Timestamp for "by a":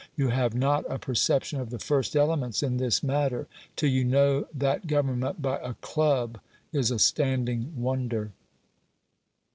5.43-5.75